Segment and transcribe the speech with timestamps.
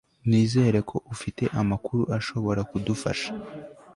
[0.27, 3.31] nizera ko ufite amakuru ashobora kudufasha